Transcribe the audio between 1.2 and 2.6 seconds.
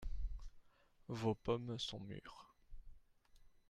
pommes sont mûres.